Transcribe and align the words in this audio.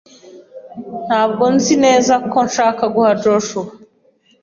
Ntabwo 1.07 1.43
nzi 1.55 1.75
neza 1.85 2.13
ko 2.31 2.37
nshaka 2.47 2.83
guha 2.93 3.11
Joshua. 3.21 3.69